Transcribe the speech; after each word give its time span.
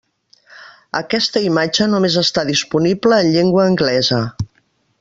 Aquesta 0.99 1.43
imatge 1.49 1.87
només 1.91 2.17
està 2.23 2.45
disponible 2.51 3.21
en 3.25 3.31
llengua 3.37 3.69
anglesa. 3.73 4.23